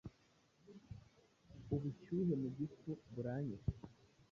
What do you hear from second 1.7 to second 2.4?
Ubushyuhe